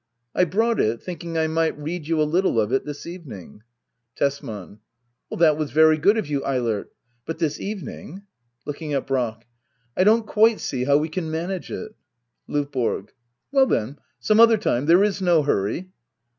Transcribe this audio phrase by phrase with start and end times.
[0.35, 3.61] ]I brought it^ thinking I mignt read you a little of it this evening.
[4.15, 4.79] Tesman.
[5.29, 6.91] That was very good of you, Eilert.
[7.27, 8.23] But this evening}
[8.67, 9.45] [Inking at Brack.]
[9.95, 11.93] I don't quite see how we can manage it
[12.49, 13.09] LdVBORO.
[13.51, 14.87] Well then, some other time.
[14.87, 15.91] There is no hurry.